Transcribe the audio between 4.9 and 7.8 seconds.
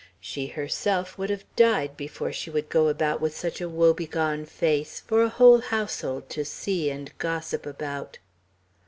for a whole household to see and gossip